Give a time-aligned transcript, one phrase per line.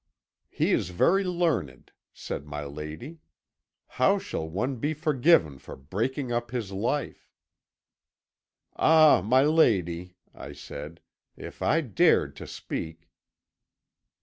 [0.49, 3.19] "'He is very learned,' said my lady.
[3.85, 7.29] 'How shall one be forgiven for breaking up his life?'
[8.77, 11.01] "'Ah, my lady,' I said,
[11.37, 13.11] 'if I dared to speak!'